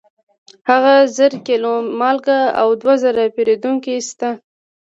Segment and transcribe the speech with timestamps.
[0.67, 4.29] هلته زر کیلو مالګه او دوه زره پیرودونکي شته.